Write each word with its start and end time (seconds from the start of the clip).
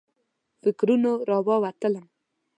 فکرونو 0.61 1.11
راووتلم. 1.29 2.05